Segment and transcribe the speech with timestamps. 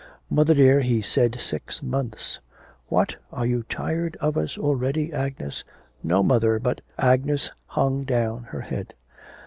[0.31, 2.39] 'Mother dear, he said six months.'
[2.87, 5.63] 'What, are you tired of us already, Agnes?'
[6.01, 6.81] 'No, mother, but'
[7.13, 8.95] Agnes hung down her head.